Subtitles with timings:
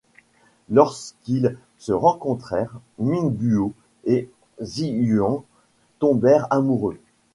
[0.71, 3.71] Lorsqu'ils se rencontrèrent, Ming Guo
[4.05, 5.43] et Zi Yuan
[5.99, 6.97] tombèrent amoureux.